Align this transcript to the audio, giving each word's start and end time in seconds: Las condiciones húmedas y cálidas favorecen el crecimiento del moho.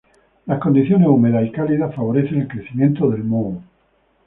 Las 0.47 0.59
condiciones 0.59 1.07
húmedas 1.07 1.45
y 1.45 1.51
cálidas 1.51 1.93
favorecen 1.93 2.41
el 2.41 2.47
crecimiento 2.47 3.07
del 3.11 3.23
moho. 3.23 3.61